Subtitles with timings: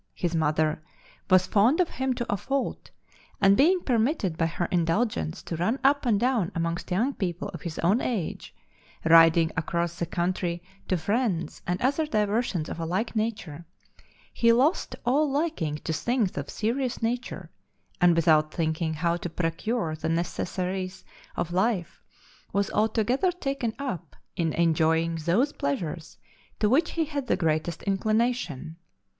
[0.15, 0.81] His mother,
[1.29, 2.89] was fond of him to a fault,
[3.39, 7.61] and being permitted by her indulgence to run up and down amongst young people of
[7.61, 8.55] his own age,
[9.05, 13.63] riding across the country to friends and other diversions of a like nature,
[14.33, 17.51] he lost all liking to things of a serious nature,
[18.01, 21.05] and without thinking how to procure the necessaries
[21.35, 22.01] of life,
[22.51, 26.17] was altogether taken up in enjoying those pleasures
[26.59, 28.77] to which he had the greatest inclination.